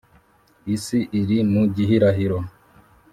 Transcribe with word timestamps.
isi 0.75 0.99
iri 1.19 1.37
mu 1.51 1.63
gihirahiro. 1.75 2.37